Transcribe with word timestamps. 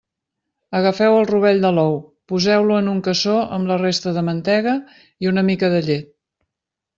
Agafeu 0.77 1.17
el 1.17 1.27
rovell 1.31 1.59
de 1.65 1.69
l'ou, 1.75 1.99
poseu-lo 2.31 2.77
en 2.83 2.89
un 2.93 3.03
cassó 3.09 3.35
amb 3.59 3.71
la 3.73 3.77
resta 3.83 4.15
de 4.17 4.25
mantega 4.31 4.75
i 5.27 5.31
una 5.35 5.45
mica 5.51 5.71
de 5.77 5.85
llet. 5.91 6.11